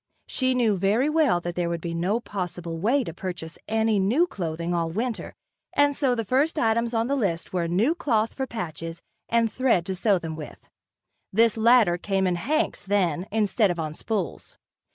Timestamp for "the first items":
6.15-6.95